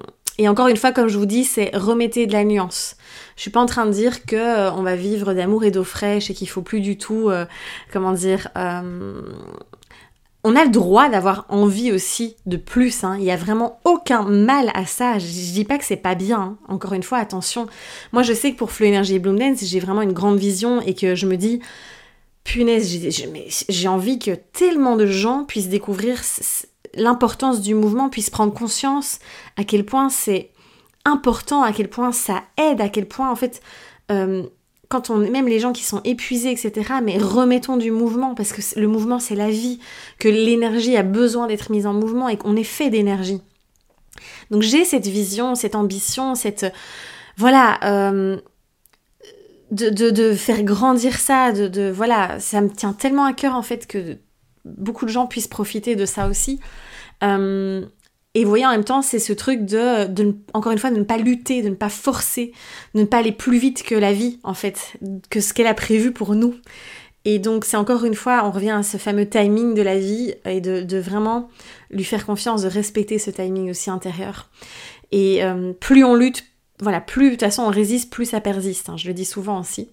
[0.43, 2.97] et encore une fois, comme je vous dis, c'est remettez de la nuance.
[3.37, 5.85] Je suis pas en train de dire que euh, on va vivre d'amour et d'eau
[5.85, 7.45] fraîche et qu'il faut plus du tout, euh,
[7.93, 8.49] comment dire.
[8.57, 9.23] Euh,
[10.43, 13.05] on a le droit d'avoir envie aussi de plus.
[13.05, 13.19] Hein.
[13.21, 15.21] Il y a vraiment aucun mal à ça.
[15.21, 16.41] Je, dis pas que c'est pas bien.
[16.41, 16.57] Hein.
[16.67, 17.69] Encore une fois, attention.
[18.11, 20.81] Moi, je sais que pour Flow Energy et Bloom Dance, j'ai vraiment une grande vision
[20.81, 21.61] et que je me dis,
[22.43, 22.99] punaise,
[23.69, 26.19] j'ai envie que tellement de gens puissent découvrir
[26.95, 29.19] l'importance du mouvement, puissent prendre conscience
[29.57, 30.51] à quel point c'est
[31.05, 33.61] important, à quel point ça aide, à quel point en fait,
[34.11, 34.45] euh,
[34.89, 38.79] quand on, même les gens qui sont épuisés, etc., mais remettons du mouvement, parce que
[38.79, 39.81] le mouvement c'est la vie,
[40.19, 43.41] que l'énergie a besoin d'être mise en mouvement et qu'on est fait d'énergie.
[44.51, 46.67] Donc j'ai cette vision, cette ambition, cette...
[47.39, 48.39] Voilà, euh,
[49.71, 53.63] de, de, faire grandir ça, de, de, voilà, ça me tient tellement à cœur en
[53.63, 54.19] fait que
[54.65, 56.61] beaucoup de gens puissent profiter de ça aussi.
[57.23, 57.85] Euh,
[58.35, 60.99] et vous voyez, en même temps, c'est ce truc de, de, encore une fois, de
[60.99, 62.53] ne pas lutter, de ne pas forcer,
[62.95, 64.95] de ne pas aller plus vite que la vie, en fait,
[65.29, 66.55] que ce qu'elle a prévu pour nous.
[67.25, 70.35] Et donc, c'est encore une fois, on revient à ce fameux timing de la vie
[70.45, 71.51] et de, vraiment
[71.91, 74.51] lui faire confiance, de respecter ce timing aussi intérieur.
[75.13, 76.45] Et euh, plus on lutte,
[76.81, 78.89] voilà, plus de toute façon on résiste, plus ça persiste.
[78.89, 79.91] Hein, je le dis souvent aussi.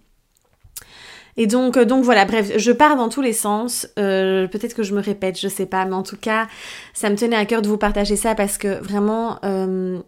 [1.37, 3.87] Et donc, euh, donc voilà, bref, je pars dans tous les sens.
[3.97, 6.47] Euh, peut-être que je me répète, je sais pas, mais en tout cas,
[6.93, 9.99] ça me tenait à cœur de vous partager ça parce que vraiment, euh,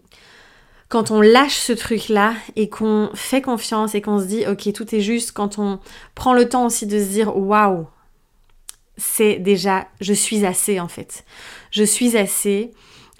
[0.89, 4.93] quand on lâche ce truc-là et qu'on fait confiance et qu'on se dit, ok, tout
[4.93, 5.79] est juste, quand on
[6.15, 7.87] prend le temps aussi de se dire, waouh,
[8.97, 11.23] c'est déjà, je suis assez en fait.
[11.71, 12.71] Je suis assez.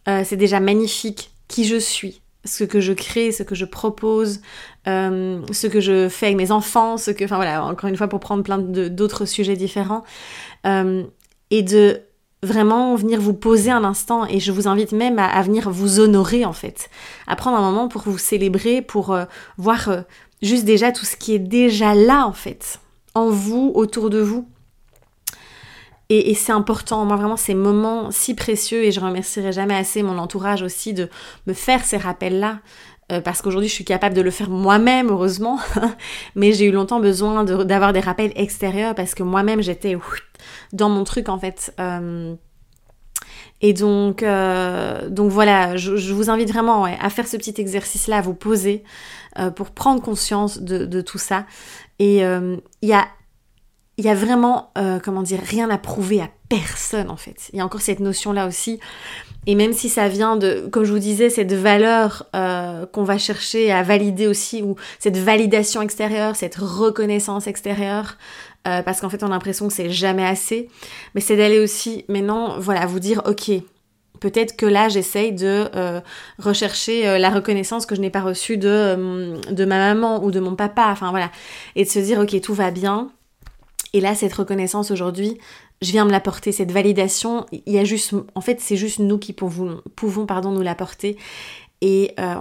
[0.06, 4.42] c'est déjà magnifique qui je suis ce que je crée, ce que je propose,
[4.88, 8.08] euh, ce que je fais avec mes enfants, ce que, enfin voilà, encore une fois
[8.08, 10.04] pour prendre plein d'autres sujets différents,
[10.65, 11.04] euh,
[11.52, 12.02] et de
[12.44, 16.46] vraiment venir vous poser un instant, et je vous invite même à, venir vous honorer
[16.46, 16.89] en fait,
[17.28, 19.26] à prendre un moment pour vous célébrer, pour euh,
[19.58, 19.89] voir
[20.41, 22.80] juste déjà tout ce qui est déjà là en fait,
[23.13, 24.48] en vous, autour de vous.
[26.13, 30.17] Et, c'est important, moi vraiment ces moments si précieux et je remercierai jamais assez mon
[30.17, 31.08] entourage aussi de
[31.48, 32.60] me faire ces rappels-là.
[33.12, 35.60] Euh, parce qu'aujourd'hui je suis capable de le faire moi-même, heureusement,
[36.36, 39.97] mais j'ai eu longtemps besoin d'avoir des rappels extérieurs parce que moi-même j'étais
[40.71, 41.74] dans mon truc en fait.
[41.80, 42.36] Euh,
[43.63, 48.34] et donc, euh, voilà, je, vous invite vraiment à faire ce petit exercice-là, à vous
[48.34, 48.84] poser
[49.56, 51.45] pour prendre conscience de, tout ça.
[52.00, 53.08] Et il y a
[54.00, 57.52] y a vraiment, comment dire, rien à prouver à personne en fait.
[57.54, 58.80] Il y a encore cette notion-là aussi.
[59.48, 63.18] Et même si ça vient de, comme je vous disais, cette valeur euh, qu'on va
[63.18, 68.18] chercher à valider aussi, ou cette validation extérieure, cette reconnaissance extérieure,
[68.68, 70.70] euh, parce qu'en fait on a l'impression que c'est jamais assez,
[71.16, 73.52] mais c'est d'aller aussi maintenant, voilà, vous dire, ok,
[74.20, 75.66] peut-être que là j'essaye de
[76.38, 80.56] rechercher la reconnaissance que je n'ai pas reçue de, de ma maman ou de mon
[80.56, 81.32] papa, enfin voilà,
[81.76, 83.10] et de se dire, ok, tout va bien,
[83.94, 85.38] et là, cette reconnaissance aujourd'hui,
[85.82, 89.17] je viens me l'apporter, cette validation, il y a juste, en fait, c'est juste nous
[89.17, 91.17] qui pouvons, pouvons pardon, nous l'apporter
[91.82, 92.36] et euh,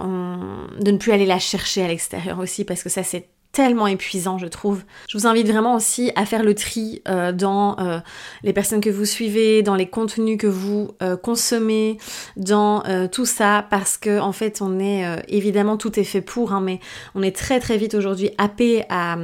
[0.79, 4.37] de ne plus aller la chercher à l'extérieur aussi, parce que ça, c'est tellement épuisant,
[4.37, 4.83] je trouve.
[5.09, 7.99] Je vous invite vraiment aussi à faire le tri euh, dans euh,
[8.43, 11.97] les personnes que vous suivez, dans les contenus que vous consommez,
[12.37, 16.61] dans tout ça, parce que en fait, on est évidemment tout est fait pour, hein,
[16.61, 16.79] mais
[17.15, 19.17] on est très très vite aujourd'hui happé à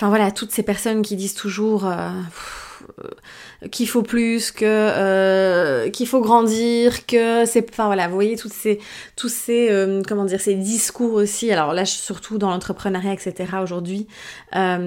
[0.00, 2.08] Enfin voilà, toutes ces personnes qui disent toujours euh,
[3.70, 8.52] qu'il faut plus, que euh, qu'il faut grandir, que c'est, enfin voilà, vous voyez toutes
[8.52, 8.78] ces,
[9.16, 11.50] tous ces, euh, comment dire, ces discours aussi.
[11.52, 13.56] Alors là, surtout dans l'entrepreneuriat, etc.
[13.62, 14.06] Aujourd'hui,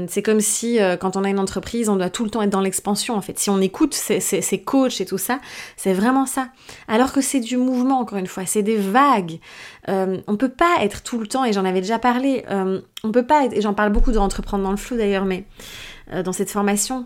[0.08, 2.62] c'est comme si quand on a une entreprise, on doit tout le temps être dans
[2.62, 3.16] l'expansion.
[3.16, 5.40] En fait, si on écoute ces, ces, coachs et tout ça,
[5.78, 6.50] c'est vraiment ça.
[6.88, 9.40] Alors que c'est du mouvement, encore une fois, c'est des vagues.
[9.90, 13.12] Euh, on peut pas être tout le temps, et j'en avais déjà parlé, euh, on
[13.12, 15.46] peut pas être, et j'en parle beaucoup de Entreprendre dans le flou d'ailleurs, mais
[16.14, 17.06] euh, dans cette formation,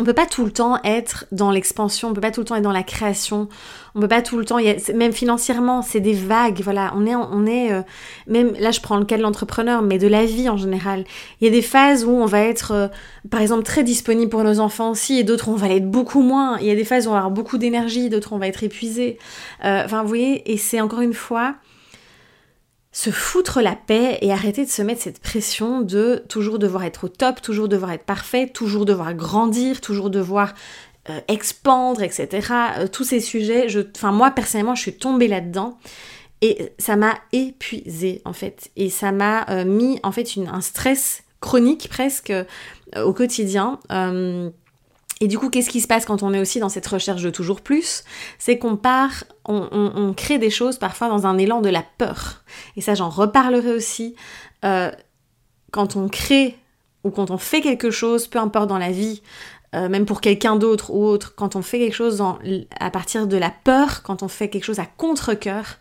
[0.00, 2.54] on peut pas tout le temps être dans l'expansion, on peut pas tout le temps
[2.54, 3.48] être dans la création,
[3.94, 4.58] on peut pas tout le temps,
[4.94, 7.82] même financièrement, c'est des vagues, voilà, on est, on est, euh,
[8.28, 11.04] même là je prends le cas de l'entrepreneur, mais de la vie en général.
[11.40, 12.90] Il y a des phases où on va être,
[13.28, 16.58] par exemple, très disponible pour nos enfants aussi, et d'autres on va l'être beaucoup moins.
[16.60, 18.62] Il y a des phases où on va avoir beaucoup d'énergie, d'autres on va être
[18.62, 19.18] épuisé.
[19.62, 21.56] Enfin, vous voyez, et c'est encore une fois,
[22.92, 27.04] se foutre la paix et arrêter de se mettre cette pression de toujours devoir être
[27.04, 30.54] au top, toujours devoir être parfait, toujours devoir grandir, toujours devoir
[31.10, 31.20] euh,
[32.02, 32.48] etc.
[32.78, 35.78] Euh, tous ces sujets, je, enfin moi personnellement, je suis tombée là-dedans
[36.40, 41.22] et ça m'a épuisée en fait et ça m'a euh, mis en fait un stress
[41.40, 42.32] chronique presque
[42.96, 43.80] au quotidien.
[45.20, 47.30] Et du coup, qu'est-ce qui se passe quand on est aussi dans cette recherche de
[47.30, 48.04] toujours plus?
[48.38, 52.44] C'est qu'on part, on, crée des choses parfois dans un élan de la peur.
[52.76, 54.14] Et ça, j'en reparlerai aussi.
[54.64, 54.92] Euh,
[55.70, 56.56] quand on crée
[57.04, 59.22] ou quand on fait quelque chose, peu importe dans la vie,
[59.74, 62.22] euh, même pour quelqu'un d'autre ou autre, quand on fait quelque chose
[62.78, 65.78] à partir de la peur, quand on fait quelque chose à contre-coeur,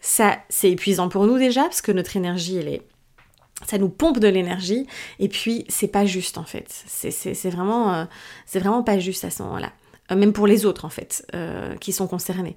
[0.00, 2.82] ça, c'est épuisant pour nous déjà, parce que notre énergie, elle est
[3.66, 4.86] ça nous pompe de l'énergie
[5.18, 6.66] et puis c'est pas juste en fait.
[6.86, 8.04] C'est vraiment, euh,
[8.46, 9.72] c'est vraiment pas juste à ce moment-là.
[10.12, 12.56] Euh, même pour les autres en fait euh, qui sont concernés.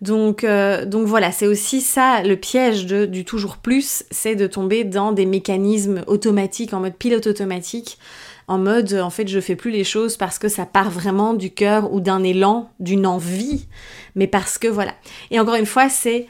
[0.00, 4.84] Donc, donc voilà, c'est aussi ça le piège de, du toujours plus, c'est de tomber
[4.84, 7.98] dans des mécanismes automatiques, en mode pilote automatique,
[8.46, 11.50] en mode en fait je fais plus les choses parce que ça part vraiment du
[11.50, 13.66] cœur ou d'un élan, d'une envie,
[14.14, 14.94] mais parce que voilà.
[15.30, 16.26] Et encore une fois, c'est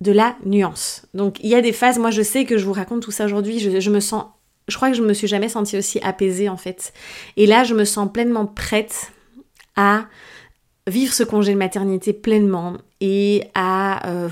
[0.00, 1.06] de la nuance.
[1.14, 3.24] Donc il y a des phases, moi je sais que je vous raconte tout ça
[3.24, 4.24] aujourd'hui, je, me sens
[4.68, 6.92] je crois que je me suis jamais sentie aussi apaisée en fait.
[7.36, 9.12] Et là, je me sens pleinement prête
[9.76, 10.06] à
[10.86, 14.28] vivre ce congé de maternité pleinement et à, euh,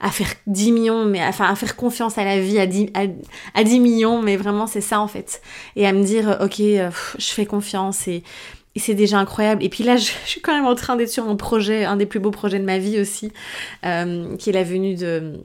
[0.00, 2.90] à faire 10 millions, mais enfin à faire confiance à la vie à 10,
[3.54, 5.42] à, 10 millions, mais vraiment c'est ça en fait.
[5.76, 8.22] Et à me dire, ok, euh, je fais confiance et,
[8.74, 9.64] et c'est déjà incroyable.
[9.64, 12.06] Et puis là, je, suis quand même en train d'être sur un projet, un des
[12.06, 13.32] plus beaux projets de ma vie aussi,
[13.84, 15.40] euh, qui est la venue de,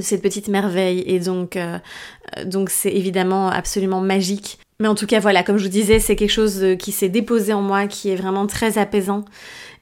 [0.00, 1.02] cette petite merveille.
[1.06, 1.78] Et donc, euh,
[2.44, 4.58] donc c'est évidemment absolument magique.
[4.80, 7.52] Mais en tout cas, voilà, comme je vous disais, c'est quelque chose qui s'est déposé
[7.52, 9.24] en moi, qui est vraiment très apaisant.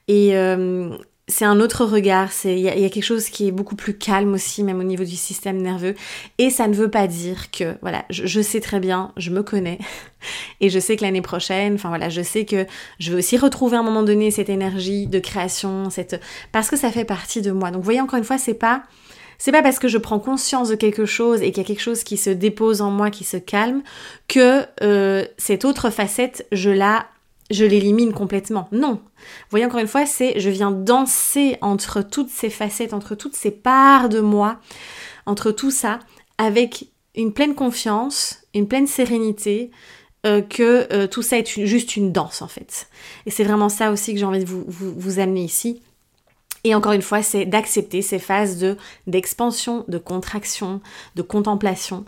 [0.07, 0.89] Et euh,
[1.29, 4.63] c'est un autre regard, il y, a quelque chose qui est beaucoup plus calme aussi,
[4.63, 5.93] même au niveau du système nerveux.
[6.37, 9.77] Et ça ne veut pas dire que, voilà, je, sais très bien, je me connais,
[10.61, 12.65] et je sais que l'année prochaine, enfin voilà, je sais que
[12.99, 16.21] je vais aussi retrouver à un moment donné cette énergie de création, cette,
[16.53, 17.71] parce que ça fait partie de moi.
[17.71, 18.83] Donc, vous voyez, encore une fois, c'est pas,
[19.37, 21.81] c'est pas parce que je prends conscience de quelque chose et qu'il y a quelque
[21.81, 23.81] chose qui se dépose en moi, qui se calme,
[24.29, 27.05] que euh, cette autre facette, je la
[27.49, 28.67] je l'élimine complètement.
[28.71, 28.93] Non.
[28.93, 33.35] Vous voyez, encore une fois, c'est je viens danser entre toutes ces facettes, entre toutes
[33.35, 34.59] ces parts de moi,
[35.25, 35.99] entre tout ça,
[36.37, 39.71] avec une pleine confiance, une pleine sérénité,
[40.25, 42.89] euh, que euh, tout ça est juste une danse en fait.
[43.25, 45.81] Et c'est vraiment ça aussi que j'ai envie de vous, vous, amener ici.
[46.63, 50.81] Et encore une fois, c'est d'accepter ces phases de d'expansion, de contraction,
[51.15, 52.03] de contemplation.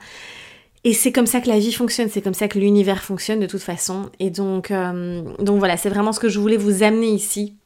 [0.90, 3.46] Et c'est comme ça que la vie fonctionne, c'est comme ça que l'univers fonctionne de
[3.46, 4.10] toute façon.
[4.20, 7.58] Et donc, euh, donc voilà, c'est vraiment ce que je voulais vous amener ici.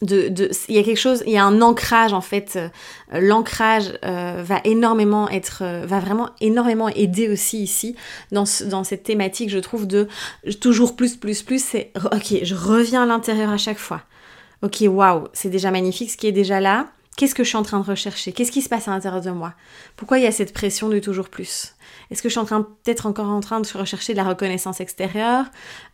[0.00, 2.56] De, de, il y a quelque chose, il y a un ancrage en fait.
[2.56, 7.94] Euh, l'ancrage euh, va énormément être, va vraiment énormément aider aussi ici
[8.32, 10.08] dans, dans cette thématique, je trouve, de
[10.60, 11.62] toujours plus, plus, plus.
[11.62, 14.02] C'est ok, je reviens à l'intérieur à chaque fois.
[14.62, 16.88] Ok, waouh, c'est déjà magnifique ce qui est déjà là.
[17.16, 18.32] Qu'est-ce que je suis en train de rechercher?
[18.32, 19.54] Qu'est-ce qui se passe à l'intérieur de moi?
[19.96, 21.74] Pourquoi il y a cette pression de toujours plus?
[22.12, 25.46] Est-ce que je suis peut-être encore en train de rechercher de la reconnaissance extérieure,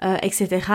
[0.03, 0.67] euh, etc.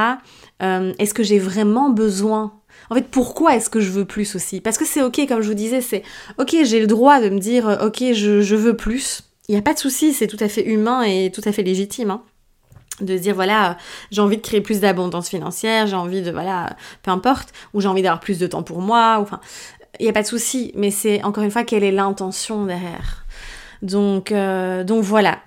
[0.61, 2.53] Euh, est-ce que j'ai vraiment besoin?
[2.89, 4.61] En fait, pourquoi est-ce que je veux plus aussi?
[4.61, 6.03] Parce que c'est ok, comme je vous disais, c'est
[6.37, 9.23] ok, j'ai le droit de me dire euh, ok, je, veux plus.
[9.49, 11.63] Il n'y a pas de souci, c'est tout à fait humain et tout à fait
[11.63, 12.11] légitime.
[12.11, 12.23] Hein
[13.01, 13.75] de se dire voilà
[14.11, 17.87] j'ai envie de créer plus d'abondance financière j'ai envie de voilà peu importe ou j'ai
[17.87, 19.41] envie d'avoir plus de temps pour moi enfin
[19.99, 23.22] il n'y a pas de souci, mais c'est encore une fois quelle est l'intention derrière?
[23.83, 25.39] Donc, euh, donc voilà.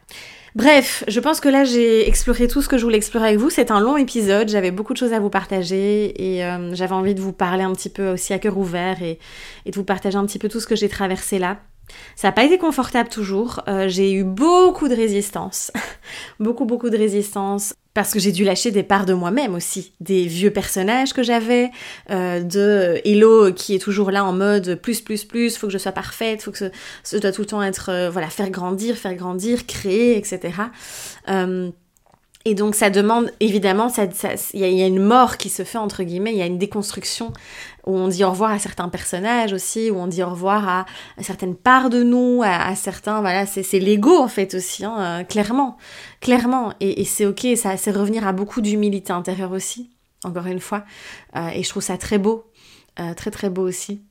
[0.54, 3.50] Bref, je pense que là j'ai exploré tout ce que je voulais explorer avec vous.
[3.50, 7.14] C'est un long épisode, j'avais beaucoup de choses à vous partager et euh, j'avais envie
[7.14, 9.18] de vous parler un petit peu aussi à cœur ouvert et,
[9.66, 11.58] de vous partager un petit peu tout ce que j'ai traversé là.
[12.14, 13.62] Ça n'a pas été confortable toujours.
[13.68, 15.72] Euh, j'ai eu beaucoup de résistance.
[16.40, 17.74] beaucoup, beaucoup de résistance.
[17.96, 19.92] Parce que j'ai dû lâcher des parts de moi-même aussi.
[20.00, 21.70] Des vieux personnages que j'avais.
[22.10, 25.56] Euh, de Hello qui est toujours là en mode plus, plus, plus.
[25.56, 26.42] Faut que je sois parfaite.
[26.42, 26.70] Faut que
[27.02, 27.88] ce, doit tout le temps être.
[27.90, 30.52] Euh, voilà, faire grandir, faire grandir, créer, etc.
[32.46, 33.88] Et donc ça demande, évidemment,
[34.54, 37.32] il y, a une mort qui se fait, entre guillemets, il y a une déconstruction
[37.86, 40.86] où on dit au revoir à certains personnages aussi, où on dit au revoir à,
[41.20, 45.76] certaines parts de nous, à, certains, voilà, c'est l'ego en fait aussi, hein, euh, clairement,
[46.20, 46.72] clairement.
[46.80, 49.90] Et, c'est ok, ça c'est revenir à beaucoup d'humilité intérieure aussi,
[50.24, 50.84] encore une fois.
[51.36, 52.44] Euh, et je trouve ça très beau,
[52.98, 54.02] euh, très très beau aussi.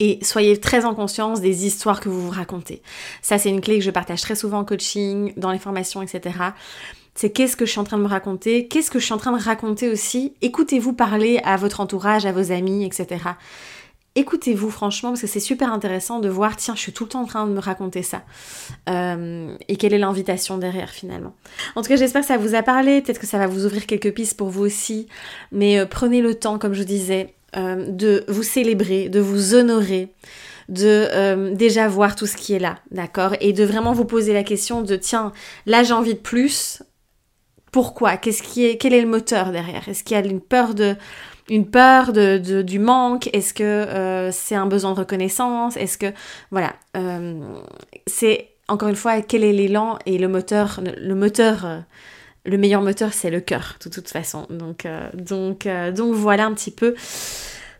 [0.00, 2.82] Et soyez très en conscience des histoires que vous vous racontez.
[3.22, 6.34] Ça, c'est une clé que je partage très souvent en coaching, dans les formations, etc.
[7.14, 9.18] C'est qu'est-ce que je suis en train de me raconter, qu'est-ce que je suis en
[9.18, 10.34] train de raconter aussi.
[10.42, 13.18] Écoutez-vous parler à votre entourage, à vos amis, etc.
[14.16, 17.22] Écoutez-vous franchement parce que c'est super intéressant de voir tiens je suis tout le temps
[17.22, 18.22] en train de me raconter ça
[18.88, 21.34] euh, et quelle est l'invitation derrière finalement.
[21.74, 23.86] En tout cas j'espère que ça vous a parlé, peut-être que ça va vous ouvrir
[23.86, 25.08] quelques pistes pour vous aussi,
[25.50, 30.10] mais euh, prenez le temps comme je disais euh, de vous célébrer, de vous honorer,
[30.68, 33.34] de déjà voir tout ce qui est là, d'accord?
[33.40, 35.32] Et de vraiment vous poser la question de tiens,
[35.66, 36.84] là j'ai envie de plus.
[37.74, 38.16] Pourquoi?
[38.16, 39.88] Qu'est-ce qui est Quel est le moteur derrière?
[39.88, 40.94] Est-ce qu'il y a une peur de
[41.50, 43.28] une peur de, du manque?
[43.32, 45.76] Est-ce que euh, c'est un besoin de reconnaissance?
[45.76, 46.12] Est-ce que
[46.52, 46.72] voilà
[48.06, 51.84] C'est encore une fois quel est l'élan et le moteur le moteur
[52.46, 54.46] le meilleur moteur, c'est le cœur, de toute façon.
[54.50, 56.94] Donc, euh, donc, euh, donc voilà un petit peu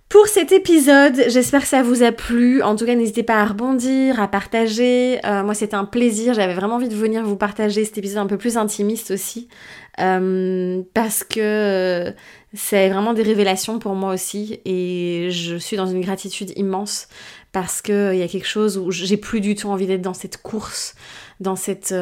[0.09, 1.25] pour cet épisode.
[1.29, 2.63] J'espère que ça vous a plu.
[2.63, 5.19] En tout cas, n'hésitez pas à rebondir, à partager.
[5.25, 6.35] Euh, moi, c'était un plaisir.
[6.35, 9.49] J'avais vraiment envie de venir vous partager cet épisode un peu plus intimiste aussi.
[9.97, 12.13] parce que
[12.53, 14.61] c'est vraiment des révélations pour moi aussi.
[14.65, 17.09] Et je suis dans une gratitude immense
[17.53, 20.39] parce qu'il y a quelque chose où j'ai plus du tout envie d'être dans cette
[20.39, 20.95] course,
[21.41, 21.95] dans cette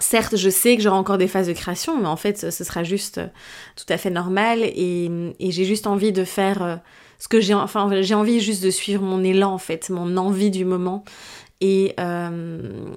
[0.00, 2.84] Certes, je sais que j'aurai encore des phases de création, mais en fait, ce sera
[2.84, 3.26] juste euh,
[3.76, 6.76] tout à fait normal et, j'ai juste envie de faire euh,
[7.18, 10.50] ce que j'ai, enfin, j'ai envie juste de suivre mon élan en fait, mon envie
[10.50, 11.04] du moment
[11.60, 12.90] et euh,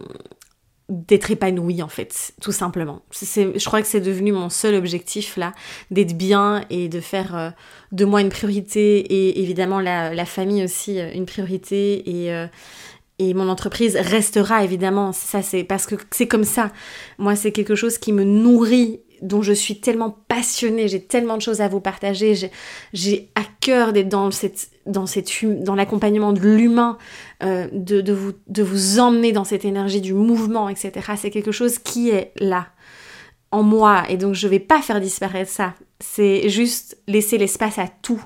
[0.90, 3.02] d'être épanoui en fait, tout simplement.
[3.12, 5.54] Je crois que c'est devenu mon seul objectif là,
[5.90, 7.54] d'être bien et de faire
[7.92, 12.48] de moi une priorité et évidemment la, famille aussi une priorité et
[13.22, 15.12] et mon entreprise restera évidemment.
[15.14, 16.72] Ça c'est parce que c'est comme ça.
[17.20, 21.44] Moi c'est quelque chose qui me nourrit dont je suis tellement passionnée, j'ai tellement de
[21.44, 22.34] choses à vous partager,
[22.92, 25.30] j'ai à cœur d'être dans, cette, dans, cette,
[25.64, 26.98] dans l'accompagnement de l'humain,
[27.44, 30.92] euh, de, vous, de vous emmener dans cette énergie du mouvement, etc.
[31.18, 32.70] C'est quelque chose qui est là,
[33.52, 35.76] en moi, et donc je vais pas faire disparaître ça.
[36.00, 38.24] C'est juste laisser l'espace à tout,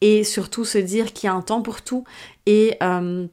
[0.00, 2.04] et surtout se dire qu'il y a un temps pour tout,
[2.46, 2.78] et...
[2.82, 3.26] Euh,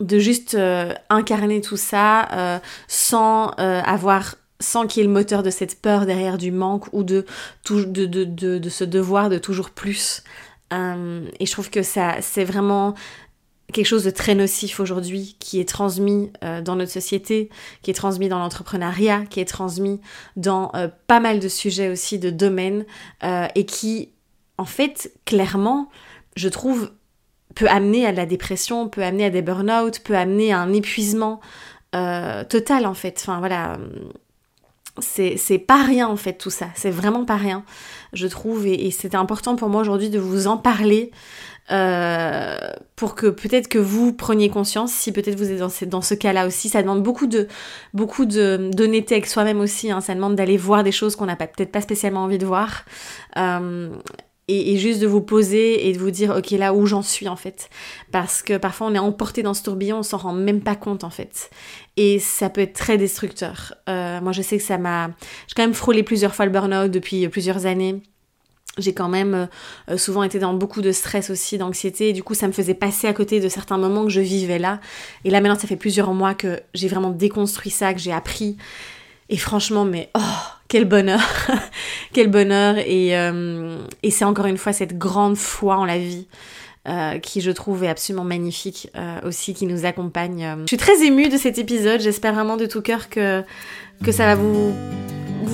[0.00, 5.50] de juste euh, incarner tout ça sans avoir sans qu'il y ait le moteur de
[5.50, 7.26] cette peur derrière du manque ou de,
[7.68, 10.22] de, de, de, ce devoir de toujours plus.
[10.72, 12.94] Euh, et je trouve que ça, c'est vraiment
[13.72, 17.50] quelque chose de très nocif aujourd'hui qui est transmis euh, dans notre société,
[17.82, 20.00] qui est transmis dans l'entrepreneuriat, qui est transmis
[20.36, 22.86] dans euh, pas mal de sujets aussi, de domaines,
[23.54, 24.10] et qui,
[24.56, 25.90] en fait, clairement,
[26.36, 26.92] je trouve,
[27.56, 31.40] peut amener à la dépression, peut amener à des burn-out, peut amener à un épuisement
[32.48, 33.18] total, en fait.
[33.18, 33.78] Enfin, voilà
[35.00, 37.64] c'est pas rien en fait tout ça, c'est vraiment pas rien,
[38.12, 41.10] je trouve, et, c'était important pour moi aujourd'hui de vous en parler
[41.70, 42.56] euh,
[42.94, 46.14] pour que peut-être que vous preniez conscience, si peut-être vous êtes dans ce, dans ce
[46.14, 47.48] cas-là aussi, ça demande beaucoup de
[47.92, 50.00] beaucoup de d'honnêteté avec soi-même aussi, hein.
[50.00, 52.84] ça demande d'aller voir des choses qu'on n'a peut-être pas spécialement envie de voir.
[53.36, 53.90] Euh,
[54.48, 57.36] et, juste de vous poser et de vous dire ok là où j'en suis en
[57.36, 57.68] fait.
[58.12, 61.04] Parce que parfois on est emporté dans ce tourbillon on s'en rend même pas compte
[61.04, 61.50] en fait.
[61.96, 63.74] Et ça peut être très destructeur.
[63.88, 65.08] Euh, moi je sais que ça m'a
[65.48, 68.02] j'ai quand même frôlé plusieurs fois le burn-out depuis plusieurs années.
[68.78, 69.48] J'ai quand même
[69.88, 72.74] euh, souvent été dans beaucoup de stress aussi, d'anxiété, et du coup ça me faisait
[72.74, 74.80] passer à côté de certains moments que je vivais là.
[75.24, 78.58] Et là maintenant ça fait plusieurs mois que j'ai vraiment déconstruit ça, que j'ai appris.
[79.28, 80.20] Et franchement, mais oh,
[80.68, 81.20] quel bonheur,
[82.12, 82.78] quel bonheur.
[82.78, 86.26] Et, euh, et c'est encore une fois cette grande foi en la vie.
[86.88, 90.54] Euh, qui je trouve est absolument magnifique euh, aussi, qui nous accompagne.
[90.62, 93.42] Je suis très émue de cet épisode, j'espère vraiment de tout cœur que,
[94.04, 94.72] que ça va vous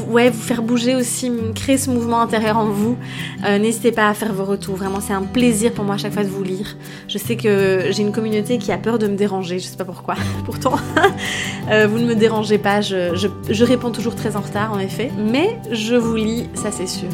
[0.09, 2.97] ouais, vous faire bouger aussi, créer ce mouvement intérieur en vous.
[3.45, 4.76] Euh, n'hésitez pas à faire vos retours.
[4.76, 6.76] Vraiment, c'est un plaisir pour moi à chaque fois de vous lire.
[7.09, 9.59] Je sais que j'ai une communauté qui a peur de me déranger.
[9.59, 10.14] Je sais pas pourquoi.
[10.45, 10.74] Pourtant,
[11.70, 12.80] euh, vous ne me dérangez pas.
[12.80, 15.11] Je, réponds toujours très en retard, en effet.
[15.18, 17.11] Mais je vous lis, ça c'est sûr.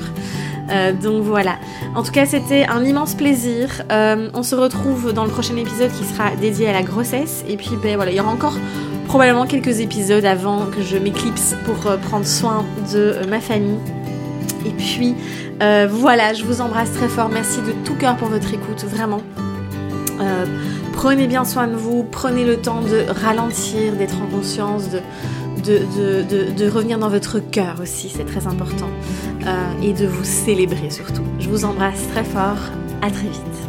[0.70, 1.56] Euh, donc voilà.
[1.94, 3.82] En tout cas, c'était un immense plaisir.
[3.90, 7.44] on se retrouve dans le prochain épisode qui sera dédié à la grossesse.
[7.48, 8.56] Et puis, ben voilà, il y aura encore
[9.08, 13.78] probablement quelques épisodes avant que je m'éclipse pour euh, prendre soin de euh, ma famille.
[14.66, 15.14] Et puis
[15.62, 17.30] euh, voilà, je vous embrasse très fort.
[17.30, 19.22] Merci de tout cœur pour votre écoute, vraiment.
[20.92, 25.00] prenez bien soin de vous, prenez le temps de ralentir, d'être en conscience, de,
[25.64, 28.90] de, de, revenir dans votre cœur aussi, c'est très important.
[29.82, 31.24] et de vous célébrer surtout.
[31.38, 32.58] Je vous embrasse très fort,
[33.00, 33.67] à très vite.